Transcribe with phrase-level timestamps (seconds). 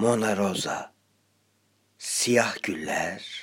[0.00, 0.92] Mona Rosa,
[1.98, 3.42] siyah güller,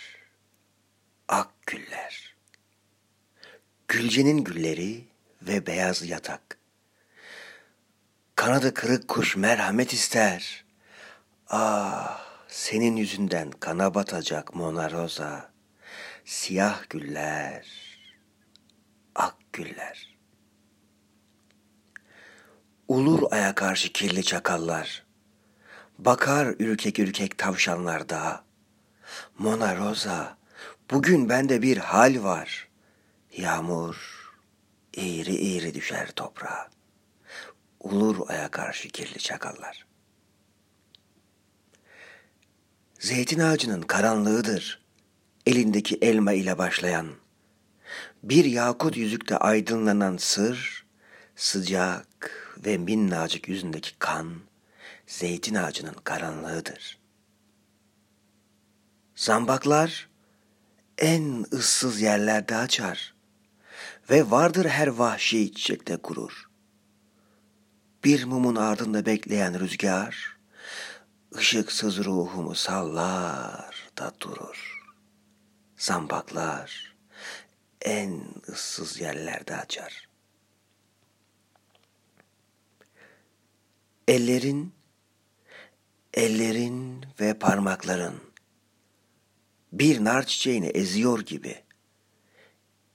[1.28, 2.36] ak güller.
[3.88, 5.08] Gülcenin gülleri
[5.42, 6.58] ve beyaz yatak.
[8.36, 10.66] Kanadı kırık kuş merhamet ister.
[11.50, 15.52] Ah, senin yüzünden kana batacak Mona Rosa.
[16.26, 17.68] Siyah güller,
[19.16, 20.18] ak güller.
[22.88, 25.07] Ulur aya karşı kirli çakallar.
[26.00, 28.44] Bakar ürkek ürkek tavşanlar daha.
[29.40, 30.38] Mona Rosa,
[30.92, 32.68] bugün bende bir hal var.
[33.38, 33.96] Yağmur
[34.98, 36.70] eğri eğri düşer toprağa.
[37.80, 39.86] Ulur aya karşı kirli çakallar.
[43.00, 44.82] Zeytin ağacının karanlığıdır.
[45.46, 47.08] Elindeki elma ile başlayan.
[48.24, 50.86] Bir yakut yüzükte aydınlanan sır,
[51.36, 52.32] sıcak
[52.66, 54.36] ve minnacık yüzündeki kan,
[55.08, 57.00] zeytin ağacının karanlığıdır.
[59.16, 60.10] Zambaklar
[60.98, 63.16] en ıssız yerlerde açar
[64.10, 66.50] ve vardır her vahşi çiçekte gurur.
[68.04, 70.38] Bir mumun ardında bekleyen rüzgar,
[71.36, 74.84] ışıksız ruhumu sallar da durur.
[75.78, 76.96] Zambaklar
[77.82, 80.08] en ıssız yerlerde açar.
[84.08, 84.77] Ellerin,
[86.18, 88.16] ellerin ve parmakların
[89.74, 91.64] bir nar çiçeğini eziyor gibi.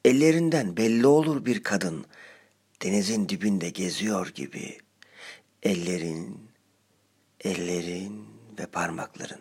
[0.05, 2.07] Ellerinden belli olur bir kadın
[2.83, 4.79] denizin dibinde geziyor gibi.
[5.63, 6.51] Ellerin,
[7.41, 8.27] ellerin
[8.59, 9.41] ve parmakların.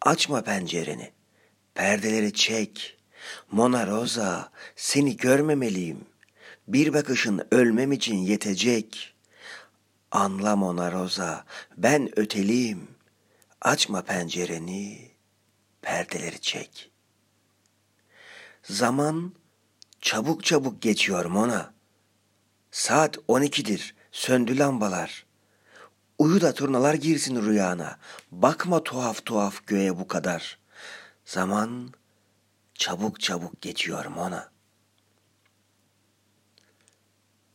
[0.00, 1.12] Açma pencereni,
[1.74, 2.98] perdeleri çek.
[3.50, 6.04] Mona Rosa, seni görmemeliyim.
[6.68, 9.13] Bir bakışın ölmem için yetecek.
[10.14, 11.44] Anla Mona Rosa,
[11.76, 12.88] ben öteliyim.
[13.60, 15.10] Açma pencereni,
[15.82, 16.90] perdeleri çek.
[18.62, 19.32] Zaman
[20.00, 21.74] çabuk çabuk geçiyor Mona.
[22.70, 25.26] Saat on ikidir, söndü lambalar.
[26.18, 27.98] Uyu da turnalar girsin rüyana.
[28.30, 30.58] Bakma tuhaf tuhaf göğe bu kadar.
[31.24, 31.94] Zaman
[32.74, 34.50] çabuk çabuk geçiyor Mona.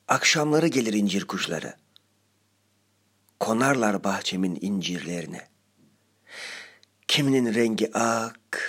[0.07, 1.75] Akşamları gelir incir kuşları.
[3.49, 5.47] Konarlar bahçemin incirlerine.
[7.07, 8.61] Kiminin rengi ak,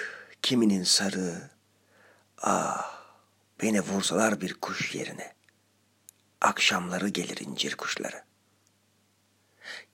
[0.42, 1.50] kiminin sarı.
[2.38, 3.02] Ah,
[3.62, 5.32] beni vursalar bir kuş yerine.
[6.40, 8.24] Akşamları gelir incir kuşları.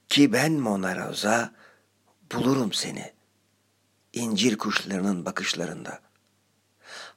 [0.08, 1.54] Ki ben Mona Rosa
[2.32, 3.12] bulurum seni.
[4.12, 6.00] İncir kuşlarının bakışlarında.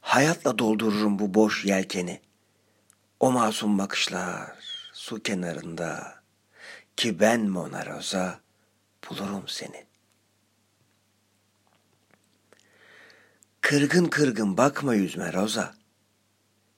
[0.01, 2.21] Hayatla doldururum bu boş yelkeni.
[3.19, 4.55] O masum bakışlar
[4.93, 6.18] su kenarında.
[6.99, 8.39] Ki ben Mona Rosa
[9.09, 9.85] bulurum seni.
[13.61, 15.75] Kırgın kırgın bakma yüzme Roza.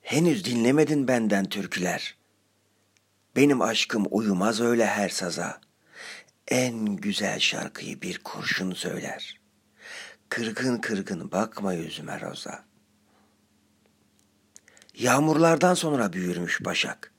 [0.02, 2.18] Henüz dinlemedin benden türküler.
[3.36, 5.62] Benim aşkım uyumaz öyle her saza.
[6.48, 9.40] En güzel şarkıyı bir kurşun söyler.
[10.30, 12.64] Kırgın kırgın bakma yüzüme Roza.
[14.94, 17.12] Yağmurlardan sonra büyürmüş başak.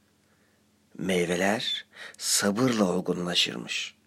[1.02, 1.84] Meyveler
[2.18, 4.02] sabırla olgunlaşırmış.''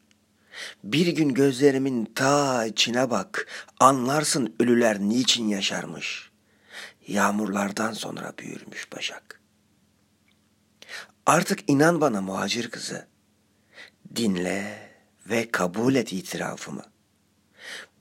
[0.83, 3.47] Bir gün gözlerimin ta içine bak,
[3.79, 6.31] anlarsın ölüler niçin yaşarmış.
[7.07, 9.41] Yağmurlardan sonra büyürmüş Başak.
[11.25, 13.07] Artık inan bana muhacir kızı.
[14.16, 14.89] Dinle
[15.29, 16.84] ve kabul et itirafımı.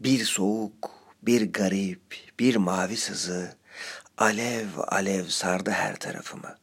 [0.01, 0.91] Bir soğuk,
[1.23, 3.57] bir garip, bir mavi sızı,
[4.19, 6.57] alev alev sardı her tarafımı.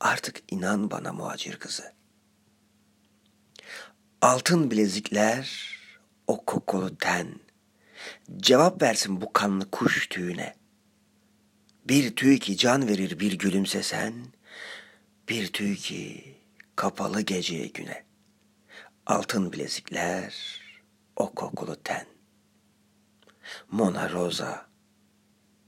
[0.00, 2.02] Artık inan bana muhacir kızı.''
[4.22, 5.76] Altın bilezikler,
[6.26, 7.40] o kokulu ten.
[8.36, 10.54] Cevap versin bu kanlı kuş tüyüne.
[11.84, 14.14] Bir tüy ki can verir bir gülümsesen,
[15.28, 16.34] bir tüy ki
[16.76, 18.04] kapalı geceye güne.
[19.06, 20.60] Altın bilezikler,
[21.16, 22.06] o kokulu ten.
[23.70, 24.66] Mona Rosa,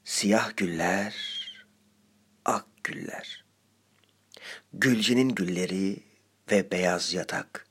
[0.04, 1.14] siyah güller,
[2.44, 3.43] ak güller.
[4.72, 6.02] Gülcenin gülleri
[6.50, 7.66] ve beyaz yatak.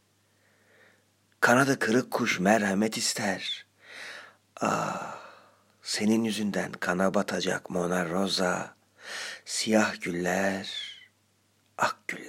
[1.39, 3.65] Kanadı kırık kuş merhamet ister.
[4.61, 5.17] Ah,
[5.81, 8.75] senin yüzünden kana batacak Mona Rosa.
[9.45, 10.69] Siyah güller,
[11.77, 12.22] ak güller.